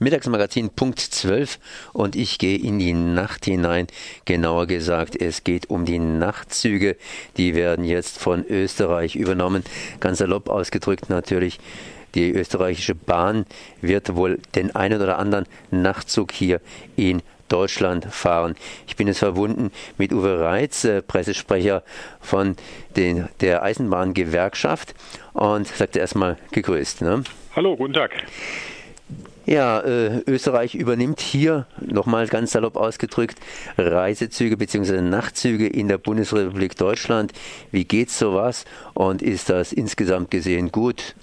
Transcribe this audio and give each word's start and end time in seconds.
Mittagsmagazin 0.00 0.70
Punkt 0.70 0.98
12 0.98 1.58
und 1.92 2.16
ich 2.16 2.38
gehe 2.38 2.58
in 2.58 2.78
die 2.78 2.94
Nacht 2.94 3.44
hinein. 3.44 3.86
Genauer 4.24 4.66
gesagt, 4.66 5.14
es 5.20 5.44
geht 5.44 5.68
um 5.68 5.84
die 5.84 5.98
Nachtzüge. 5.98 6.96
Die 7.36 7.54
werden 7.54 7.84
jetzt 7.84 8.18
von 8.18 8.46
Österreich 8.46 9.14
übernommen. 9.14 9.62
Ganz 10.00 10.16
salopp 10.16 10.48
ausgedrückt 10.48 11.10
natürlich. 11.10 11.60
Die 12.14 12.30
österreichische 12.30 12.94
Bahn 12.94 13.44
wird 13.82 14.16
wohl 14.16 14.38
den 14.54 14.74
einen 14.74 15.02
oder 15.02 15.18
anderen 15.18 15.44
Nachtzug 15.70 16.32
hier 16.32 16.62
in 16.96 17.20
Deutschland 17.50 18.06
fahren. 18.06 18.54
Ich 18.86 18.96
bin 18.96 19.06
jetzt 19.06 19.18
verbunden 19.18 19.70
mit 19.98 20.14
Uwe 20.14 20.40
Reitz, 20.40 20.84
äh, 20.84 21.02
Pressesprecher 21.02 21.82
von 22.20 22.56
den, 22.96 23.28
der 23.42 23.62
Eisenbahngewerkschaft 23.62 24.94
und 25.34 25.66
sagte 25.66 25.98
erstmal 25.98 26.38
gegrüßt. 26.52 27.02
Ne? 27.02 27.22
Hallo, 27.54 27.76
guten 27.76 27.92
Tag. 27.92 28.12
Ja, 29.46 29.80
äh, 29.80 30.22
Österreich 30.26 30.74
übernimmt 30.74 31.20
hier, 31.20 31.66
nochmal 31.80 32.26
ganz 32.28 32.52
salopp 32.52 32.76
ausgedrückt, 32.76 33.38
Reisezüge 33.78 34.56
bzw. 34.56 35.00
Nachtzüge 35.00 35.66
in 35.66 35.88
der 35.88 35.98
Bundesrepublik 35.98 36.76
Deutschland. 36.76 37.32
Wie 37.70 37.84
geht 37.84 38.10
sowas 38.10 38.64
und 38.94 39.22
ist 39.22 39.48
das 39.48 39.72
insgesamt 39.72 40.30
gesehen 40.30 40.70
gut? 40.70 41.14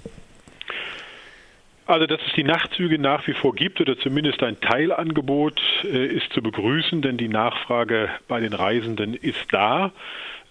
Also, 1.88 2.06
dass 2.06 2.20
es 2.28 2.34
die 2.34 2.44
Nachtzüge 2.44 3.00
nach 3.00 3.26
wie 3.28 3.34
vor 3.34 3.56
gibt 3.56 3.80
oder 3.80 3.98
zumindest 3.98 4.44
ein 4.44 4.60
Teilangebot 4.60 5.62
äh, 5.86 6.06
ist 6.06 6.34
zu 6.34 6.42
begrüßen, 6.42 7.02
denn 7.02 7.16
die 7.16 7.30
Nachfrage 7.30 8.10
bei 8.28 8.42
den 8.42 8.52
Reisenden 8.52 9.14
ist 9.14 9.54
da. 9.54 9.94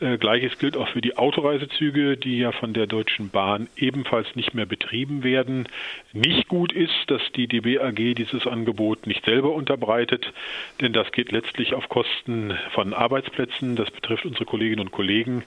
Äh, 0.01 0.17
Gleiches 0.17 0.59
gilt 0.59 0.79
auch 0.79 0.89
für 0.89 1.03
die 1.03 1.19
Autoreisezüge, 1.19 2.17
die 2.17 2.39
ja 2.39 2.53
von 2.53 2.73
der 2.73 2.87
Deutschen 2.87 3.29
Bahn 3.29 3.69
ebenfalls 3.77 4.35
nicht 4.35 4.55
mehr 4.55 4.65
betrieben 4.65 5.25
werden. 5.25 5.69
Nicht 6.15 6.49
gut 6.49 6.73
ist, 6.73 6.95
dass 7.09 7.21
die 7.35 7.49
DB 7.49 7.81
AG 7.81 8.15
dieses 8.15 8.47
Angebot 8.47 9.07
nicht 9.07 9.27
selber 9.27 9.53
unterbreitet, 9.53 10.33
denn 10.81 10.95
das 10.95 11.13
geht 11.13 11.33
letztlich 11.33 11.75
auf 11.75 11.91
Kosten 11.91 12.57
von 12.73 12.95
Arbeitsplätzen. 12.95 13.77
Das 13.77 13.91
betrifft 13.91 14.25
unsere 14.25 14.47
Kolleginnen 14.47 14.81
und 14.81 14.91
Kollegen, 14.91 15.45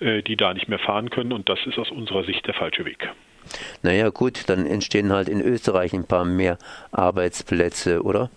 äh, 0.00 0.22
die 0.22 0.36
da 0.36 0.54
nicht 0.54 0.68
mehr 0.68 0.80
fahren 0.80 1.08
können 1.08 1.32
und 1.32 1.48
das 1.48 1.64
ist 1.66 1.78
aus 1.78 1.92
unserer 1.92 2.24
Sicht 2.24 2.48
der 2.48 2.54
falsche 2.54 2.84
Weg. 2.84 3.10
Naja 3.82 4.10
gut, 4.10 4.48
dann 4.48 4.66
entstehen 4.66 5.12
halt 5.12 5.28
in 5.28 5.40
Österreich 5.40 5.92
ein 5.92 6.04
paar 6.04 6.24
mehr 6.24 6.58
Arbeitsplätze, 6.92 8.02
oder? 8.02 8.30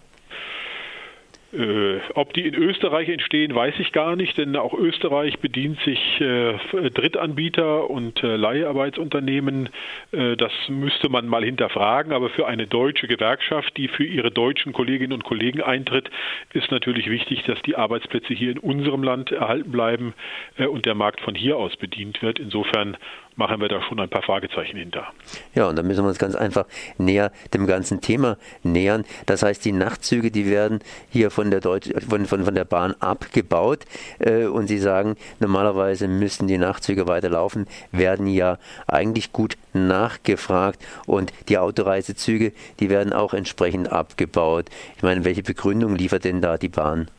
Äh, 1.53 1.99
ob 2.15 2.33
die 2.33 2.47
in 2.47 2.55
Österreich 2.55 3.09
entstehen, 3.09 3.53
weiß 3.53 3.75
ich 3.77 3.91
gar 3.91 4.15
nicht, 4.15 4.37
denn 4.39 4.55
auch 4.55 4.73
Österreich 4.73 5.37
bedient 5.37 5.79
sich 5.81 6.19
äh, 6.19 6.57
Drittanbieter 6.89 7.89
und 7.91 8.23
äh, 8.23 8.35
Leiharbeitsunternehmen. 8.37 9.69
Äh, 10.11 10.35
das 10.35 10.51
müsste 10.67 11.09
man 11.09 11.27
mal 11.27 11.43
hinterfragen. 11.43 12.11
Aber 12.11 12.29
für 12.29 12.47
eine 12.47 12.65
deutsche 12.65 13.07
Gewerkschaft, 13.07 13.77
die 13.77 13.87
für 13.87 14.03
ihre 14.03 14.31
deutschen 14.31 14.73
Kolleginnen 14.73 15.13
und 15.13 15.23
Kollegen 15.23 15.61
eintritt, 15.61 16.09
ist 16.53 16.71
natürlich 16.71 17.07
wichtig, 17.07 17.43
dass 17.43 17.61
die 17.61 17.75
Arbeitsplätze 17.75 18.33
hier 18.33 18.51
in 18.51 18.57
unserem 18.59 19.03
Land 19.03 19.31
erhalten 19.31 19.71
bleiben 19.71 20.15
äh, 20.57 20.65
und 20.65 20.87
der 20.87 20.95
Markt 20.95 21.21
von 21.21 21.35
hier 21.35 21.57
aus 21.57 21.75
bedient 21.75 22.23
wird. 22.23 22.39
Insofern 22.39 22.97
machen 23.35 23.61
wir 23.61 23.67
da 23.67 23.81
schon 23.81 23.99
ein 23.99 24.09
paar 24.09 24.21
Fragezeichen 24.21 24.77
hinter. 24.77 25.07
Ja, 25.55 25.67
und 25.67 25.75
da 25.75 25.83
müssen 25.83 26.03
wir 26.03 26.09
uns 26.09 26.19
ganz 26.19 26.35
einfach 26.35 26.65
näher 26.97 27.31
dem 27.53 27.67
ganzen 27.67 28.01
Thema 28.01 28.37
nähern. 28.63 29.05
Das 29.25 29.43
heißt, 29.43 29.63
die 29.65 29.71
Nachtzüge, 29.71 30.31
die 30.31 30.49
werden 30.49 30.79
hier 31.09 31.31
von 31.31 31.51
der, 31.51 31.59
Deutsch, 31.59 31.89
von, 32.07 32.25
von, 32.25 32.45
von 32.45 32.55
der 32.55 32.65
Bahn 32.65 32.95
abgebaut 32.99 33.85
äh, 34.19 34.45
und 34.45 34.67
Sie 34.67 34.77
sagen, 34.77 35.15
normalerweise 35.39 36.07
müssten 36.07 36.47
die 36.47 36.57
Nachtzüge 36.57 37.07
weiterlaufen, 37.07 37.67
werden 37.91 38.27
ja 38.27 38.57
eigentlich 38.87 39.31
gut 39.31 39.55
nachgefragt 39.73 40.79
und 41.05 41.33
die 41.49 41.57
Autoreisezüge, 41.57 42.53
die 42.79 42.89
werden 42.89 43.13
auch 43.13 43.33
entsprechend 43.33 43.91
abgebaut. 43.91 44.65
Ich 44.97 45.03
meine, 45.03 45.25
welche 45.25 45.43
Begründung 45.43 45.95
liefert 45.95 46.23
denn 46.23 46.41
da 46.41 46.57
die 46.57 46.69
Bahn? 46.69 47.09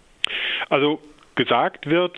Also 0.68 1.00
gesagt 1.34 1.86
wird, 1.86 2.16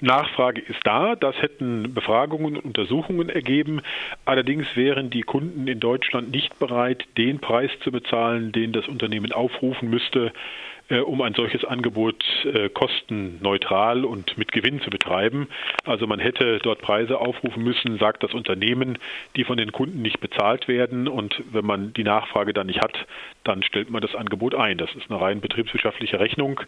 Nachfrage 0.00 0.60
ist 0.60 0.80
da, 0.84 1.14
das 1.16 1.40
hätten 1.40 1.94
Befragungen 1.94 2.56
und 2.56 2.64
Untersuchungen 2.64 3.28
ergeben. 3.28 3.80
Allerdings 4.24 4.66
wären 4.74 5.10
die 5.10 5.22
Kunden 5.22 5.66
in 5.68 5.80
Deutschland 5.80 6.30
nicht 6.30 6.58
bereit, 6.58 7.04
den 7.16 7.40
Preis 7.40 7.70
zu 7.82 7.92
bezahlen, 7.92 8.52
den 8.52 8.72
das 8.72 8.88
Unternehmen 8.88 9.32
aufrufen 9.32 9.88
müsste, 9.90 10.32
äh, 10.88 10.98
um 10.98 11.22
ein 11.22 11.34
solches 11.34 11.64
Angebot 11.64 12.22
äh, 12.44 12.68
kostenneutral 12.68 14.04
und 14.04 14.36
mit 14.36 14.52
Gewinn 14.52 14.82
zu 14.82 14.90
betreiben. 14.90 15.48
Also 15.84 16.06
man 16.06 16.18
hätte 16.18 16.58
dort 16.58 16.80
Preise 16.82 17.18
aufrufen 17.18 17.62
müssen, 17.62 17.98
sagt 17.98 18.22
das 18.22 18.34
Unternehmen, 18.34 18.98
die 19.36 19.44
von 19.44 19.56
den 19.56 19.72
Kunden 19.72 20.02
nicht 20.02 20.20
bezahlt 20.20 20.68
werden. 20.68 21.08
Und 21.08 21.42
wenn 21.52 21.64
man 21.64 21.94
die 21.94 22.04
Nachfrage 22.04 22.52
dann 22.52 22.66
nicht 22.66 22.82
hat, 22.82 23.06
dann 23.44 23.62
stellt 23.62 23.90
man 23.90 24.02
das 24.02 24.14
Angebot 24.14 24.54
ein. 24.54 24.78
Das 24.78 24.94
ist 24.94 25.10
eine 25.10 25.20
rein 25.20 25.40
betriebswirtschaftliche 25.40 26.18
Rechnung. 26.18 26.60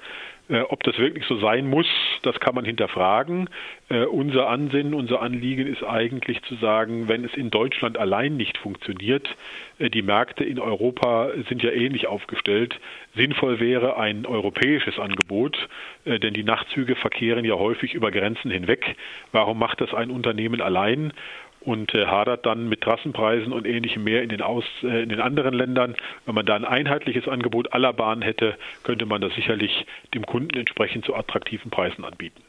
Äh, 0.48 0.60
ob 0.60 0.82
das 0.84 0.98
wirklich 0.98 1.24
so 1.26 1.38
sein 1.38 1.68
muss, 1.68 1.86
das 2.22 2.38
kann 2.38 2.54
man 2.54 2.64
hinterfragen. 2.64 3.48
Äh, 3.88 4.04
unser 4.04 4.48
Ansinnen, 4.48 4.94
unser 4.94 5.20
Anliegen 5.20 5.66
ist 5.66 5.82
eigentlich 5.82 6.42
zu 6.42 6.54
sagen, 6.56 7.08
wenn 7.08 7.24
es 7.24 7.34
in 7.34 7.50
Deutschland 7.50 7.98
allein 7.98 8.36
nicht 8.36 8.58
funktioniert, 8.58 9.28
äh, 9.78 9.90
die 9.90 10.02
Märkte 10.02 10.44
in 10.44 10.58
Europa 10.58 11.30
sind 11.48 11.62
ja 11.62 11.70
ähnlich 11.70 12.06
aufgestellt, 12.06 12.78
sinnvoll 13.14 13.60
wäre 13.60 13.96
ein 13.96 14.26
europäisches 14.26 14.98
Angebot, 14.98 15.56
äh, 16.04 16.18
denn 16.18 16.34
die 16.34 16.44
Nachtzüge 16.44 16.94
verkehren 16.96 17.44
ja 17.44 17.54
häufig 17.54 17.94
über 17.94 18.10
Grenzen 18.10 18.50
hinweg. 18.50 18.96
Warum 19.32 19.58
macht 19.58 19.80
das 19.80 19.94
ein 19.94 20.10
Unternehmen 20.10 20.60
allein? 20.60 21.12
Und 21.66 21.94
äh, 21.94 22.06
hadert 22.06 22.46
dann 22.46 22.68
mit 22.68 22.80
Trassenpreisen 22.80 23.52
und 23.52 23.66
ähnlichem 23.66 24.04
mehr 24.04 24.22
in 24.22 24.28
den, 24.28 24.40
Aus, 24.40 24.64
äh, 24.82 25.02
in 25.02 25.08
den 25.08 25.20
anderen 25.20 25.52
Ländern. 25.52 25.96
Wenn 26.24 26.34
man 26.34 26.46
da 26.46 26.54
ein 26.54 26.64
einheitliches 26.64 27.26
Angebot 27.28 27.72
aller 27.72 27.92
Bahnen 27.92 28.22
hätte, 28.22 28.56
könnte 28.84 29.04
man 29.04 29.20
das 29.20 29.34
sicherlich 29.34 29.84
dem 30.14 30.24
Kunden 30.24 30.56
entsprechend 30.56 31.04
zu 31.04 31.14
attraktiven 31.14 31.70
Preisen 31.70 32.04
anbieten. 32.04 32.40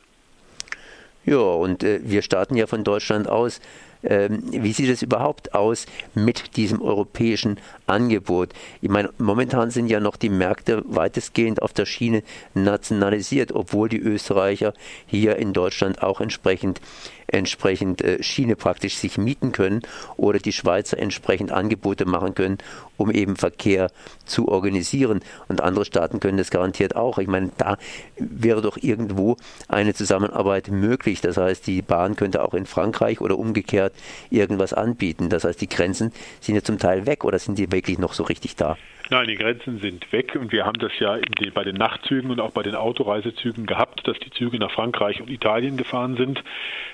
Ja, 1.26 1.40
und 1.40 1.84
äh, 1.84 2.00
wir 2.04 2.22
starten 2.22 2.56
ja 2.56 2.68
von 2.68 2.84
Deutschland 2.84 3.28
aus. 3.28 3.60
Ähm, 4.04 4.44
wie 4.52 4.72
sieht 4.72 4.90
es 4.90 5.02
überhaupt 5.02 5.54
aus 5.54 5.88
mit 6.14 6.56
diesem 6.56 6.82
europäischen 6.82 7.60
Angebot? 7.88 8.50
Ich 8.82 8.90
meine, 8.90 9.10
momentan 9.18 9.72
sind 9.72 9.88
ja 9.88 10.00
noch 10.00 10.16
die 10.16 10.30
Märkte 10.30 10.84
weitestgehend 10.86 11.62
auf 11.62 11.74
der 11.74 11.86
Schiene 11.86 12.24
nationalisiert, 12.54 13.52
obwohl 13.52 13.90
die 13.90 14.00
Österreicher 14.00 14.74
hier 15.08 15.36
in 15.38 15.52
Deutschland 15.52 16.02
auch 16.02 16.22
entsprechend 16.22 16.80
entsprechend 17.28 18.02
äh, 18.02 18.24
Schiene 18.24 18.56
praktisch 18.56 18.98
sich 18.98 19.18
mieten 19.18 19.52
können 19.52 19.82
oder 20.16 20.40
die 20.40 20.54
Schweizer 20.54 20.98
entsprechend 20.98 21.52
Angebote 21.52 22.06
machen 22.06 22.36
können, 22.36 22.58
um 22.96 23.12
eben 23.12 23.36
Verkehr 23.36 23.92
zu 24.26 24.48
organisieren. 24.48 25.22
Und 25.48 25.62
andere 25.62 25.86
Staaten 25.86 26.20
können 26.20 26.38
das 26.38 26.52
garantiert 26.52 26.96
auch. 26.96 27.18
Ich 27.18 27.28
meine, 27.28 27.52
da 27.58 27.78
wäre 28.18 28.62
doch 28.62 28.78
irgendwo 28.78 29.38
eine 29.68 29.94
Zusammenarbeit 29.94 30.70
möglich. 30.70 31.22
Das 31.22 31.38
heißt, 31.38 31.68
die 31.68 31.82
Bahn 31.82 32.16
könnte 32.16 32.44
auch 32.44 32.54
in 32.54 32.66
Frankreich 32.66 33.22
oder 33.22 33.38
umgekehrt 33.38 33.94
irgendwas 34.30 34.74
anbieten. 34.74 35.30
Das 35.30 35.44
heißt, 35.44 35.60
die 35.62 35.70
Grenzen 35.70 36.14
sind 36.40 36.56
ja 36.56 36.64
zum 36.64 36.80
Teil 36.80 37.06
weg 37.06 37.26
oder 37.26 37.40
sind 37.40 37.58
die 37.58 37.72
wirklich 37.72 38.00
noch 38.00 38.14
so 38.14 38.24
richtig 38.24 38.56
da? 38.56 38.78
Nein, 39.10 39.28
die 39.30 39.36
Grenzen 39.36 39.80
sind 39.80 40.12
weg 40.12 40.36
und 40.36 40.52
wir 40.52 40.66
haben 40.66 40.80
das 40.80 40.92
ja 41.00 41.16
den, 41.18 41.54
bei 41.54 41.64
den 41.64 41.76
Nachtzügen 41.76 42.30
und 42.30 42.42
auch 42.42 42.52
bei 42.52 42.62
den 42.62 42.76
Autoreisezügen 42.76 43.66
gehabt, 43.66 44.06
dass 44.06 44.20
die 44.20 44.32
Züge 44.32 44.60
nach 44.60 44.72
Frankreich 44.72 45.22
und 45.22 45.30
Italien 45.30 45.78
gefahren 45.78 46.18
sind, 46.18 46.44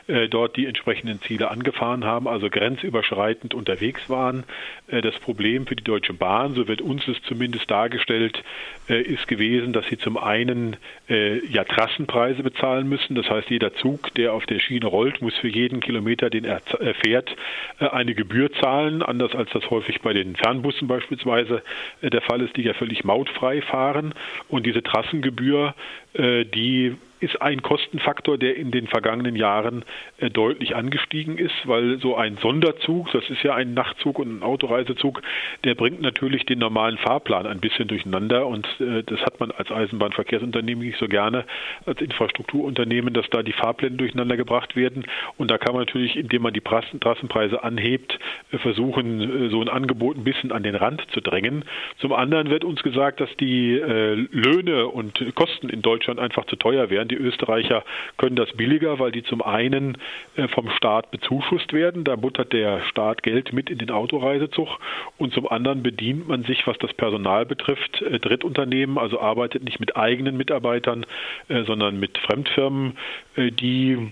äh, 0.05 0.29
dort 0.29 0.55
die 0.55 0.67
entsprechenden 0.67 1.21
Ziele 1.21 1.49
angefahren 1.49 2.05
haben, 2.05 2.27
also 2.27 2.51
grenzüberschreitend 2.51 3.55
unterwegs 3.55 4.11
waren. 4.11 4.43
Äh, 4.87 5.01
das 5.01 5.15
Problem 5.15 5.65
für 5.65 5.75
die 5.75 5.83
Deutsche 5.83 6.13
Bahn, 6.13 6.53
so 6.53 6.67
wird 6.67 6.81
uns 6.81 7.07
es 7.07 7.19
zumindest 7.23 7.71
dargestellt, 7.71 8.43
äh, 8.89 9.01
ist 9.01 9.27
gewesen, 9.27 9.73
dass 9.73 9.87
sie 9.87 9.97
zum 9.97 10.17
einen 10.17 10.75
äh, 11.09 11.43
ja 11.47 11.63
Trassenpreise 11.63 12.43
bezahlen 12.43 12.87
müssen. 12.87 13.15
Das 13.15 13.27
heißt, 13.27 13.49
jeder 13.49 13.73
Zug, 13.73 14.13
der 14.13 14.33
auf 14.33 14.45
der 14.45 14.59
Schiene 14.59 14.85
rollt, 14.85 15.23
muss 15.23 15.35
für 15.37 15.47
jeden 15.47 15.79
Kilometer, 15.79 16.29
den 16.29 16.45
er 16.45 16.61
äh, 16.79 16.93
fährt, 16.93 17.35
äh, 17.79 17.87
eine 17.87 18.13
Gebühr 18.13 18.51
zahlen, 18.53 19.01
anders 19.01 19.33
als 19.33 19.49
das 19.49 19.67
häufig 19.71 20.01
bei 20.01 20.13
den 20.13 20.35
Fernbussen 20.35 20.87
beispielsweise 20.87 21.63
der 22.09 22.21
Fall 22.21 22.41
ist, 22.41 22.55
die 22.57 22.63
ja 22.63 22.73
völlig 22.73 23.03
mautfrei 23.03 23.61
fahren. 23.61 24.13
Und 24.49 24.65
diese 24.65 24.83
Trassengebühr, 24.83 25.73
äh, 26.13 26.45
die 26.45 26.95
ist 27.23 27.41
ein 27.41 27.61
Kostenfaktor, 27.61 28.37
der 28.37 28.57
in 28.57 28.69
den 28.69 28.87
vergangenen 28.87 29.37
Jahren 29.37 29.85
äh, 30.17 30.29
deutlich 30.29 30.75
angestiegen 30.75 31.37
ist, 31.37 31.55
weil 31.65 31.99
so 31.99 32.15
ein 32.17 32.37
Sonderzug, 32.37 33.09
das 33.13 33.29
ist 33.29 33.41
ja 33.43 33.55
ein 33.55 33.73
Nachtzug 33.73 34.19
und 34.19 34.39
ein 34.39 34.43
Autoreisezug, 34.43 35.21
der 35.63 35.73
bringt 35.75 36.01
natürlich 36.01 36.45
den 36.45 36.59
normalen 36.59 36.97
Fahrplan 36.97 37.47
ein 37.47 37.61
bisschen 37.61 37.87
durcheinander 37.87 38.45
und 38.45 38.67
äh, 38.81 39.03
das 39.03 39.21
hat 39.21 39.39
man 39.39 39.51
als 39.51 39.71
Eisenbahnverkehrsunternehmen 39.71 40.85
nicht 40.85 40.99
so 40.99 41.07
gerne, 41.07 41.45
als 41.85 42.01
Infrastrukturunternehmen, 42.01 43.13
dass 43.13 43.29
da 43.29 43.41
die 43.41 43.53
Fahrpläne 43.53 43.95
durcheinander 43.95 44.35
gebracht 44.35 44.75
werden 44.75 45.05
und 45.37 45.49
da 45.49 45.57
kann 45.57 45.73
man 45.73 45.83
natürlich, 45.83 46.17
indem 46.17 46.41
man 46.41 46.53
die 46.53 46.61
Trassenpreise 46.61 47.63
anhebt, 47.63 48.19
äh, 48.51 48.57
versuchen, 48.57 49.49
so 49.49 49.61
ein 49.61 49.69
Angebot 49.69 50.17
ein 50.17 50.25
bisschen 50.25 50.51
an 50.51 50.63
den 50.63 50.75
Rand 50.75 51.01
zu 51.13 51.21
drängen. 51.21 51.63
Zum 51.99 52.11
anderen 52.11 52.49
wird 52.49 52.65
uns 52.65 52.83
gesagt, 52.83 53.21
dass 53.21 53.29
die 53.37 53.75
Löhne 53.75 54.87
und 54.87 55.23
Kosten 55.35 55.69
in 55.69 55.81
Deutschland 55.81 56.19
einfach 56.19 56.45
zu 56.45 56.55
teuer 56.55 56.89
wären 56.89 57.07
Die 57.13 57.19
Österreicher 57.19 57.83
können 58.17 58.35
das 58.35 58.51
billiger, 58.53 58.97
weil 58.97 59.11
die 59.11 59.21
zum 59.21 59.43
einen 59.43 59.99
äh, 60.35 60.47
vom 60.47 60.71
Staat 60.71 61.11
bezuschusst 61.11 61.71
werden. 61.71 62.03
Da 62.03 62.15
buttert 62.15 62.53
der 62.53 62.81
Staat 62.85 63.21
Geld 63.21 63.53
mit 63.53 63.69
in 63.69 63.77
den 63.77 63.91
Autoreisezug. 63.91 64.79
Und 65.19 65.31
zum 65.31 65.47
anderen 65.47 65.83
bedient 65.83 66.27
man 66.27 66.43
sich, 66.43 66.65
was 66.65 66.75
das 66.79 66.91
Personal 66.95 67.45
betrifft, 67.45 68.01
äh, 68.01 68.19
Drittunternehmen, 68.19 68.97
also 68.97 69.19
arbeitet 69.19 69.63
nicht 69.63 69.79
mit 69.79 69.95
eigenen 69.95 70.37
Mitarbeitern, 70.37 71.05
äh, 71.49 71.63
sondern 71.65 71.99
mit 71.99 72.17
Fremdfirmen, 72.17 72.97
die 73.37 74.11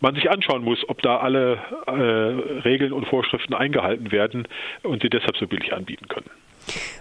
man 0.00 0.14
sich 0.16 0.28
anschauen 0.28 0.64
muss, 0.64 0.88
ob 0.88 1.02
da 1.02 1.18
alle 1.18 1.58
Regeln 2.64 2.92
und 2.92 3.06
Vorschriften 3.06 3.54
eingehalten 3.54 4.12
werden 4.12 4.46
und 4.82 5.02
sie 5.02 5.10
deshalb 5.10 5.36
so 5.36 5.46
billig 5.46 5.72
anbieten 5.72 6.08
können. 6.08 6.30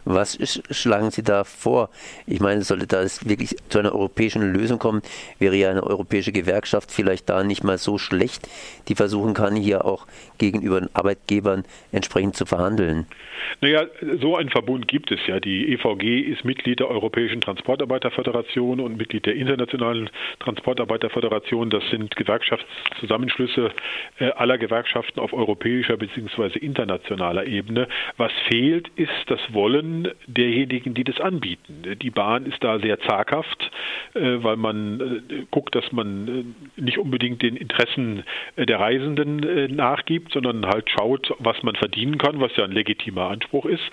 Was 0.05 0.37
schlagen 0.71 1.11
Sie 1.11 1.23
da 1.23 1.43
vor? 1.43 1.89
Ich 2.25 2.39
meine, 2.39 2.61
sollte 2.61 2.87
da 2.87 3.01
wirklich 3.01 3.55
zu 3.69 3.79
einer 3.79 3.93
europäischen 3.93 4.53
Lösung 4.53 4.79
kommen, 4.79 5.01
wäre 5.39 5.55
ja 5.55 5.71
eine 5.71 5.83
europäische 5.83 6.31
Gewerkschaft 6.31 6.91
vielleicht 6.91 7.29
da 7.29 7.43
nicht 7.43 7.63
mal 7.63 7.77
so 7.77 7.97
schlecht, 7.97 8.47
die 8.87 8.95
versuchen 8.95 9.33
kann, 9.33 9.55
hier 9.55 9.85
auch 9.85 10.07
gegenüber 10.37 10.79
den 10.79 10.89
Arbeitgebern 10.93 11.65
entsprechend 11.91 12.35
zu 12.35 12.45
verhandeln. 12.45 13.07
Naja, 13.61 13.85
so 14.21 14.35
ein 14.35 14.49
Verbund 14.49 14.87
gibt 14.87 15.11
es 15.11 15.19
ja. 15.27 15.39
Die 15.39 15.73
EVG 15.73 16.21
ist 16.21 16.45
Mitglied 16.45 16.79
der 16.79 16.89
Europäischen 16.89 17.41
Transportarbeiterföderation 17.41 18.79
und 18.79 18.97
Mitglied 18.97 19.25
der 19.25 19.35
Internationalen 19.35 20.09
Transportarbeiterföderation. 20.39 21.69
Das 21.69 21.83
sind 21.89 22.15
Gewerkschaftszusammenschlüsse 22.15 23.71
äh, 24.19 24.31
aller 24.31 24.57
Gewerkschaften 24.57 25.19
auf 25.19 25.33
europäischer 25.33 25.97
bzw. 25.97 26.59
internationaler 26.59 27.45
Ebene. 27.45 27.87
Was 28.17 28.31
fehlt, 28.47 28.89
ist 28.95 29.11
das 29.27 29.39
Wollen 29.57 30.09
derjenigen, 30.27 30.93
die 30.93 31.03
das 31.03 31.19
anbieten. 31.19 31.97
Die 31.99 32.11
Bahn 32.11 32.45
ist 32.45 32.63
da 32.63 32.77
sehr 32.77 32.99
zaghaft, 32.99 33.71
äh, 34.13 34.43
weil 34.43 34.55
man 34.55 35.01
äh, 35.01 35.45
guckt, 35.49 35.73
dass 35.73 35.91
man 35.91 36.53
äh, 36.77 36.81
nicht 36.81 36.99
unbedingt 36.99 37.41
den 37.41 37.55
Interessen 37.55 38.23
der 38.55 38.79
Reisenden 38.79 39.75
nachgibt, 39.75 40.31
sondern 40.33 40.67
halt 40.67 40.91
schaut, 40.91 41.33
was 41.39 41.63
man 41.63 41.75
verdienen 41.75 42.19
kann, 42.19 42.39
was 42.39 42.55
ja 42.55 42.65
ein 42.65 42.71
legitimer 42.71 43.31
Anspruch 43.31 43.65
ist. 43.65 43.83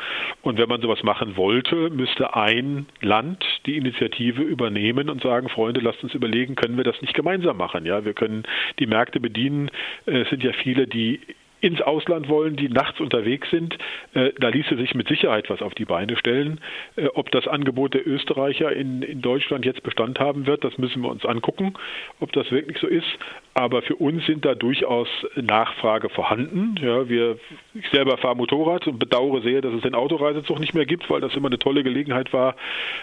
Und 0.43 0.58
wenn 0.58 0.69
man 0.69 0.82
sowas 0.82 1.02
machen 1.02 1.38
wollte, 1.38 1.88
müsste 1.88 2.37
ein 2.37 2.84
Land 3.00 3.43
die 3.64 3.78
Initiative 3.78 4.43
übernehmen 4.43 5.08
und 5.08 5.22
sagen, 5.22 5.49
Freunde, 5.49 5.81
lasst 5.81 6.02
uns 6.05 6.12
überlegen, 6.12 6.56
können 6.56 6.76
wir 6.76 6.84
das 6.84 7.00
nicht 7.00 7.14
gemeinsam 7.14 7.56
machen? 7.56 7.87
Ja, 7.87 8.05
wir 8.05 8.12
können 8.12 8.43
die 8.78 8.87
Märkte 8.87 9.19
bedienen. 9.19 9.70
Es 10.05 10.28
sind 10.28 10.43
ja 10.43 10.52
viele, 10.52 10.87
die 10.87 11.20
ins 11.64 11.81
Ausland 11.81 12.28
wollen, 12.28 12.56
die 12.56 12.69
nachts 12.69 13.00
unterwegs 13.00 13.49
sind, 13.50 13.78
äh, 14.12 14.32
da 14.38 14.49
ließe 14.49 14.76
sich 14.76 14.94
mit 14.94 15.08
Sicherheit 15.08 15.49
was 15.49 15.62
auf 15.62 15.75
die 15.75 15.87
Beine 15.87 16.16
stellen. 16.16 16.61
Äh, 16.96 17.06
ob 17.14 17.31
das 17.31 17.49
Angebot 17.49 17.94
der 17.94 18.06
Österreicher 18.06 18.70
in, 18.70 19.02
in 19.02 19.22
Deutschland 19.22 19.64
jetzt 19.64 19.82
Bestand 19.82 20.20
haben 20.20 20.46
wird, 20.46 20.62
das 20.62 20.76
müssen 20.76 21.02
wir 21.02 21.11
uns 21.11 21.25
angucken, 21.25 21.75
ob 22.20 22.32
das 22.32 22.50
wirklich 22.50 22.78
so 22.78 22.87
ist. 22.87 23.08
Aber 23.54 23.82
für 23.82 23.96
uns 23.96 24.24
sind 24.26 24.44
da 24.44 24.54
durchaus 24.54 25.08
Nachfrage 25.36 26.08
vorhanden. 26.08 26.74
Ja, 26.80 27.08
wir, 27.08 27.38
ich 27.74 27.88
selber 27.90 28.18
fahre 28.18 28.36
Motorrad 28.36 28.86
und 28.86 28.98
bedauere 28.98 29.42
sehr, 29.42 29.60
dass 29.62 29.72
es 29.72 29.82
den 29.82 29.94
Autoreisezug 29.94 30.60
nicht 30.60 30.74
mehr 30.74 30.86
gibt, 30.86 31.08
weil 31.08 31.20
das 31.20 31.34
immer 31.34 31.48
eine 31.48 31.58
tolle 31.58 31.82
Gelegenheit 31.82 32.32
war, 32.32 32.56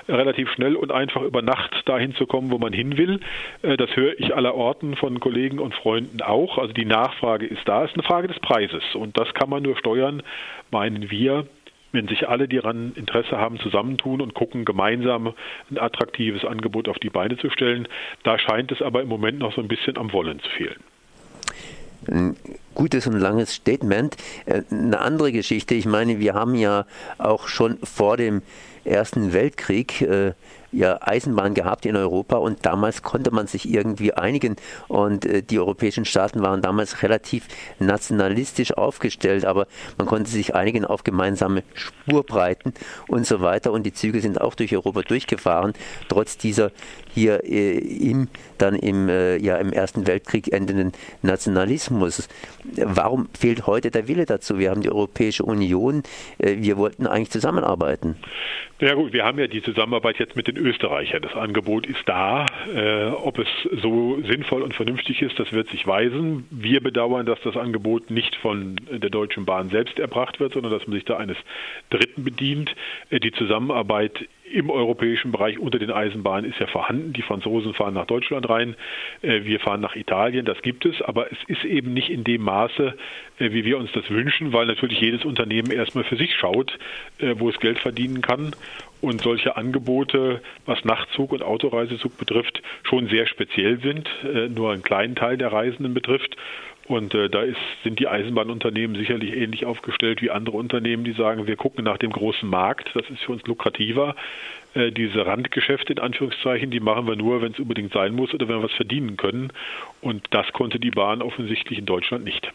relativ 0.07 0.49
schnell 0.51 0.75
und 0.75 0.91
einfach 0.91 1.21
über 1.21 1.41
Nacht 1.41 1.71
dahin 1.85 2.15
zu 2.15 2.25
kommen, 2.25 2.51
wo 2.51 2.57
man 2.57 2.73
hin 2.73 2.97
will. 2.97 3.19
Äh, 3.61 3.77
das 3.77 3.95
höre 3.95 4.19
ich 4.19 4.35
aller 4.35 4.55
Orten 4.55 4.95
von 4.95 5.19
Kollegen 5.19 5.59
und 5.59 5.73
Freunden 5.73 6.21
auch. 6.21 6.57
Also 6.57 6.73
die 6.73 6.85
Nachfrage 6.85 7.45
ist 7.45 7.61
da. 7.65 7.83
Es 7.83 7.91
ist 7.91 7.97
eine 7.97 8.03
Frage 8.03 8.27
des 8.27 8.39
Preises. 8.39 8.51
Preises. 8.51 8.95
Und 8.95 9.17
das 9.17 9.33
kann 9.33 9.49
man 9.49 9.63
nur 9.63 9.77
steuern, 9.77 10.23
meinen 10.71 11.09
wir, 11.09 11.45
wenn 11.91 12.07
sich 12.07 12.29
alle, 12.29 12.47
die 12.47 12.57
daran 12.57 12.93
Interesse 12.95 13.37
haben, 13.37 13.59
zusammentun 13.59 14.21
und 14.21 14.33
gucken, 14.33 14.65
gemeinsam 14.65 15.33
ein 15.69 15.77
attraktives 15.77 16.45
Angebot 16.45 16.87
auf 16.87 16.99
die 16.99 17.09
Beine 17.09 17.37
zu 17.37 17.49
stellen. 17.49 17.87
Da 18.23 18.39
scheint 18.39 18.71
es 18.71 18.81
aber 18.81 19.01
im 19.01 19.07
Moment 19.07 19.39
noch 19.39 19.53
so 19.53 19.61
ein 19.61 19.67
bisschen 19.67 19.97
am 19.97 20.11
Wollen 20.13 20.39
zu 20.39 20.49
fehlen. 20.49 20.79
Ein 22.07 22.35
gutes 22.73 23.05
und 23.05 23.19
langes 23.19 23.53
Statement. 23.53 24.17
Äh, 24.45 24.63
eine 24.71 24.99
andere 24.99 25.31
Geschichte, 25.31 25.75
ich 25.75 25.85
meine, 25.85 26.19
wir 26.19 26.33
haben 26.33 26.55
ja 26.55 26.85
auch 27.17 27.47
schon 27.47 27.77
vor 27.83 28.17
dem 28.17 28.41
Ersten 28.85 29.33
Weltkrieg 29.33 30.01
äh, 30.01 30.33
ja 30.71 30.99
Eisenbahn 31.01 31.53
gehabt 31.53 31.85
in 31.85 31.95
Europa 31.95 32.37
und 32.37 32.65
damals 32.65 33.01
konnte 33.01 33.31
man 33.31 33.47
sich 33.47 33.69
irgendwie 33.69 34.13
einigen 34.13 34.55
und 34.87 35.25
äh, 35.25 35.43
die 35.43 35.59
europäischen 35.59 36.05
Staaten 36.05 36.41
waren 36.41 36.61
damals 36.61 37.03
relativ 37.03 37.47
nationalistisch 37.79 38.73
aufgestellt, 38.73 39.45
aber 39.45 39.67
man 39.97 40.07
konnte 40.07 40.29
sich 40.29 40.55
einigen 40.55 40.85
auf 40.85 41.03
gemeinsame 41.03 41.63
Spurbreiten 41.73 42.73
und 43.07 43.25
so 43.25 43.41
weiter 43.41 43.71
und 43.71 43.83
die 43.83 43.93
Züge 43.93 44.21
sind 44.21 44.39
auch 44.39 44.55
durch 44.55 44.75
Europa 44.75 45.01
durchgefahren, 45.01 45.73
trotz 46.07 46.37
dieser 46.37 46.71
hier 47.13 47.43
äh, 47.43 47.77
im 47.77 48.29
dann 48.57 48.75
im, 48.75 49.09
äh, 49.09 49.37
ja, 49.37 49.57
im 49.57 49.73
Ersten 49.73 50.05
Weltkrieg 50.07 50.53
endenden 50.53 50.91
Nationalismus. 51.23 52.29
Warum 52.75 53.27
fehlt 53.37 53.65
heute 53.65 53.89
der 53.89 54.07
Wille 54.07 54.25
dazu? 54.25 54.59
Wir 54.59 54.69
haben 54.69 54.81
die 54.81 54.91
Europäische 54.91 55.43
Union, 55.43 56.03
äh, 56.37 56.57
wir 56.57 56.77
wollten 56.77 57.07
eigentlich 57.07 57.31
zusammenarbeiten. 57.31 58.17
Ja 58.81 58.95
gut, 58.95 59.13
wir 59.13 59.23
haben 59.23 59.37
ja 59.37 59.45
die 59.45 59.61
Zusammenarbeit 59.61 60.17
jetzt 60.17 60.35
mit 60.35 60.47
den 60.47 60.57
Österreichern. 60.57 61.21
Das 61.21 61.35
Angebot 61.35 61.85
ist 61.85 62.01
da. 62.07 62.47
Äh, 62.73 63.09
ob 63.09 63.37
es 63.37 63.47
so 63.79 64.19
sinnvoll 64.23 64.63
und 64.63 64.73
vernünftig 64.73 65.21
ist, 65.21 65.39
das 65.39 65.53
wird 65.53 65.69
sich 65.69 65.85
weisen. 65.85 66.47
Wir 66.49 66.81
bedauern, 66.81 67.27
dass 67.27 67.39
das 67.41 67.55
Angebot 67.57 68.09
nicht 68.09 68.35
von 68.37 68.77
der 68.89 69.11
Deutschen 69.11 69.45
Bahn 69.45 69.69
selbst 69.69 69.99
erbracht 69.99 70.39
wird, 70.39 70.53
sondern 70.53 70.71
dass 70.71 70.87
man 70.87 70.95
sich 70.95 71.05
da 71.05 71.17
eines 71.17 71.37
Dritten 71.91 72.23
bedient. 72.23 72.73
Äh, 73.11 73.19
die 73.19 73.31
Zusammenarbeit 73.31 74.27
im 74.51 74.69
europäischen 74.69 75.31
Bereich 75.31 75.59
unter 75.59 75.79
den 75.79 75.91
Eisenbahnen 75.91 76.49
ist 76.49 76.59
ja 76.59 76.67
vorhanden. 76.67 77.13
Die 77.13 77.21
Franzosen 77.21 77.73
fahren 77.73 77.93
nach 77.93 78.05
Deutschland 78.05 78.49
rein, 78.49 78.75
äh, 79.21 79.43
wir 79.43 79.59
fahren 79.59 79.81
nach 79.81 79.95
Italien, 79.95 80.45
das 80.45 80.61
gibt 80.61 80.85
es, 80.85 81.01
aber 81.01 81.31
es 81.31 81.37
ist 81.47 81.63
eben 81.63 81.93
nicht 81.93 82.09
in 82.09 82.23
dem 82.23 82.43
Maße, 82.43 82.95
äh, 83.39 83.51
wie 83.51 83.65
wir 83.65 83.77
uns 83.77 83.91
das 83.93 84.09
wünschen, 84.09 84.53
weil 84.53 84.65
natürlich 84.65 84.99
jedes 84.99 85.25
Unternehmen 85.25 85.71
erstmal 85.71 86.03
für 86.03 86.15
sich 86.15 86.35
schaut, 86.35 86.77
äh, 87.19 87.35
wo 87.37 87.49
es 87.49 87.59
Geld 87.59 87.79
verdienen 87.79 88.21
kann 88.21 88.51
und 89.01 89.21
solche 89.21 89.57
Angebote, 89.57 90.41
was 90.65 90.85
Nachtzug 90.85 91.31
und 91.31 91.43
Autoreisezug 91.43 92.17
betrifft, 92.17 92.61
schon 92.83 93.07
sehr 93.07 93.27
speziell 93.27 93.79
sind, 93.79 94.09
nur 94.49 94.71
einen 94.71 94.83
kleinen 94.83 95.15
Teil 95.15 95.37
der 95.37 95.51
Reisenden 95.51 95.93
betrifft. 95.93 96.37
Und 96.91 97.13
äh, 97.13 97.29
da 97.29 97.41
ist, 97.41 97.57
sind 97.83 97.99
die 97.99 98.07
Eisenbahnunternehmen 98.07 98.97
sicherlich 98.97 99.33
ähnlich 99.33 99.65
aufgestellt 99.65 100.21
wie 100.21 100.29
andere 100.29 100.57
Unternehmen, 100.57 101.03
die 101.03 101.13
sagen, 101.13 101.47
wir 101.47 101.55
gucken 101.55 101.85
nach 101.85 101.97
dem 101.97 102.11
großen 102.11 102.49
Markt, 102.49 102.89
das 102.93 103.09
ist 103.09 103.21
für 103.21 103.31
uns 103.31 103.45
lukrativer. 103.45 104.15
Äh, 104.73 104.91
diese 104.91 105.25
Randgeschäfte 105.25 105.93
in 105.93 105.99
Anführungszeichen, 105.99 106.71
die 106.71 106.79
machen 106.79 107.07
wir 107.07 107.15
nur, 107.15 107.41
wenn 107.41 107.53
es 107.53 107.59
unbedingt 107.59 107.93
sein 107.93 108.13
muss 108.13 108.33
oder 108.33 108.47
wenn 108.47 108.57
wir 108.57 108.63
was 108.63 108.73
verdienen 108.73 109.15
können. 109.15 109.53
Und 110.01 110.25
das 110.31 110.51
konnte 110.53 110.79
die 110.79 110.91
Bahn 110.91 111.21
offensichtlich 111.21 111.79
in 111.79 111.85
Deutschland 111.85 112.25
nicht. 112.25 112.51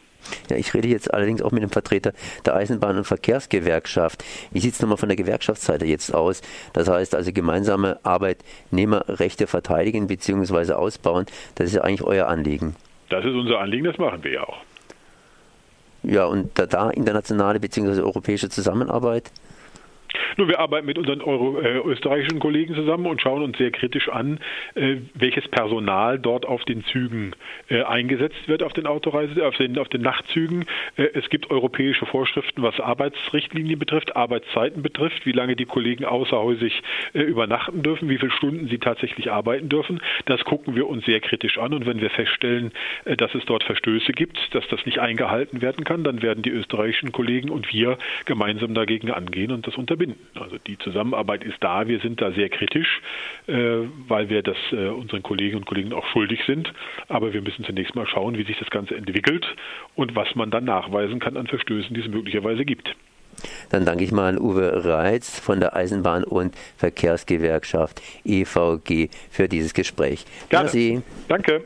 Ja, 0.50 0.56
ich 0.56 0.74
rede 0.74 0.88
jetzt 0.88 1.12
allerdings 1.12 1.42
auch 1.42 1.52
mit 1.52 1.62
dem 1.62 1.70
Vertreter 1.70 2.12
der 2.44 2.54
Eisenbahn- 2.56 2.96
und 2.96 3.04
Verkehrsgewerkschaft. 3.04 4.24
Wie 4.50 4.60
sieht 4.60 4.74
es 4.74 4.80
nochmal 4.80 4.98
von 4.98 5.08
der 5.08 5.16
Gewerkschaftsseite 5.16 5.86
jetzt 5.86 6.14
aus? 6.14 6.42
Das 6.72 6.88
heißt 6.88 7.14
also 7.14 7.32
gemeinsame 7.32 7.98
Arbeitnehmerrechte 8.02 9.46
verteidigen 9.46 10.06
bzw. 10.06 10.72
ausbauen, 10.72 11.26
das 11.54 11.68
ist 11.68 11.74
ja 11.74 11.82
eigentlich 11.82 12.02
euer 12.02 12.26
Anliegen. 12.28 12.76
Das 13.08 13.24
ist 13.24 13.34
unser 13.34 13.60
Anliegen, 13.60 13.84
das 13.84 13.98
machen 13.98 14.22
wir 14.24 14.32
ja 14.32 14.42
auch. 14.42 14.58
Ja, 16.02 16.26
und 16.26 16.56
da, 16.58 16.66
da 16.66 16.90
internationale 16.90 17.58
bzw. 17.60 18.00
europäische 18.00 18.48
Zusammenarbeit? 18.48 19.30
Nun, 20.38 20.48
wir 20.48 20.60
arbeiten 20.60 20.86
mit 20.86 20.98
unseren 20.98 21.22
Euro, 21.22 21.58
äh, 21.60 21.78
österreichischen 21.78 22.40
Kollegen 22.40 22.74
zusammen 22.74 23.06
und 23.06 23.22
schauen 23.22 23.42
uns 23.42 23.56
sehr 23.56 23.70
kritisch 23.70 24.10
an, 24.10 24.38
äh, 24.74 24.96
welches 25.14 25.48
Personal 25.48 26.18
dort 26.18 26.44
auf 26.44 26.62
den 26.66 26.84
Zügen 26.84 27.32
äh, 27.70 27.82
eingesetzt 27.82 28.46
wird, 28.46 28.62
auf 28.62 28.74
den 28.74 28.86
Autoreise, 28.86 29.46
auf 29.46 29.56
den, 29.56 29.78
auf 29.78 29.88
den 29.88 30.02
Nachtzügen. 30.02 30.66
Äh, 30.96 31.08
es 31.14 31.30
gibt 31.30 31.50
europäische 31.50 32.04
Vorschriften, 32.04 32.62
was 32.62 32.78
Arbeitsrichtlinien 32.80 33.78
betrifft, 33.78 34.14
Arbeitszeiten 34.14 34.82
betrifft, 34.82 35.24
wie 35.24 35.32
lange 35.32 35.56
die 35.56 35.64
Kollegen 35.64 36.04
außerhäusig 36.04 36.82
äh, 37.14 37.22
übernachten 37.22 37.82
dürfen, 37.82 38.10
wie 38.10 38.18
viele 38.18 38.32
Stunden 38.32 38.68
sie 38.68 38.78
tatsächlich 38.78 39.30
arbeiten 39.30 39.70
dürfen. 39.70 40.02
Das 40.26 40.44
gucken 40.44 40.76
wir 40.76 40.86
uns 40.86 41.06
sehr 41.06 41.20
kritisch 41.20 41.56
an 41.56 41.72
und 41.72 41.86
wenn 41.86 42.02
wir 42.02 42.10
feststellen, 42.10 42.72
äh, 43.06 43.16
dass 43.16 43.34
es 43.34 43.46
dort 43.46 43.64
Verstöße 43.64 44.12
gibt, 44.12 44.54
dass 44.54 44.68
das 44.68 44.84
nicht 44.84 44.98
eingehalten 44.98 45.62
werden 45.62 45.84
kann, 45.84 46.04
dann 46.04 46.20
werden 46.20 46.42
die 46.42 46.50
österreichischen 46.50 47.12
Kollegen 47.12 47.48
und 47.48 47.72
wir 47.72 47.96
gemeinsam 48.26 48.74
dagegen 48.74 49.10
angehen 49.10 49.50
und 49.50 49.66
das 49.66 49.76
unterbinden. 49.76 50.25
Also 50.34 50.56
die 50.66 50.78
Zusammenarbeit 50.78 51.44
ist 51.44 51.56
da. 51.60 51.86
Wir 51.88 52.00
sind 52.00 52.20
da 52.20 52.32
sehr 52.32 52.48
kritisch, 52.48 53.00
äh, 53.46 53.54
weil 54.08 54.28
wir 54.28 54.42
das 54.42 54.56
äh, 54.72 54.88
unseren 54.88 55.22
Kolleginnen 55.22 55.58
und 55.58 55.66
Kollegen 55.66 55.92
auch 55.92 56.06
schuldig 56.06 56.40
sind. 56.46 56.72
Aber 57.08 57.32
wir 57.32 57.42
müssen 57.42 57.64
zunächst 57.64 57.94
mal 57.94 58.06
schauen, 58.06 58.36
wie 58.36 58.44
sich 58.44 58.58
das 58.58 58.70
Ganze 58.70 58.96
entwickelt 58.96 59.46
und 59.94 60.14
was 60.16 60.34
man 60.34 60.50
dann 60.50 60.64
nachweisen 60.64 61.20
kann 61.20 61.36
an 61.36 61.46
Verstößen, 61.46 61.94
die 61.94 62.00
es 62.00 62.08
möglicherweise 62.08 62.64
gibt. 62.64 62.94
Dann 63.70 63.84
danke 63.84 64.04
ich 64.04 64.12
mal 64.12 64.28
an 64.28 64.38
Uwe 64.38 64.84
Reitz 64.84 65.38
von 65.38 65.60
der 65.60 65.76
Eisenbahn- 65.76 66.24
und 66.24 66.54
Verkehrsgewerkschaft 66.76 68.00
EVG 68.24 69.10
für 69.30 69.48
dieses 69.48 69.74
Gespräch. 69.74 70.24
Gerne. 70.48 70.64
Merci. 70.64 71.02
Danke. 71.28 71.64